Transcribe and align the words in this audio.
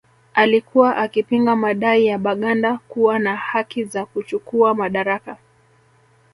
Alikuwa 0.33 0.97
akipinga 0.97 1.55
madai 1.55 2.05
ya 2.05 2.17
Baganda 2.17 2.77
kuwa 2.87 3.19
na 3.19 3.35
haki 3.35 3.83
za 3.83 4.05
kuchukuwa 4.05 4.75
madaraka 4.75 5.37